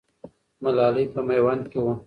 [0.63, 1.93] ملالۍ په میوند کې وه.